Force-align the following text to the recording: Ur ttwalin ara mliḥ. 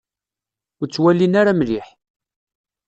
Ur 0.79 0.87
ttwalin 0.87 1.33
ara 1.41 1.53
mliḥ. 1.59 1.87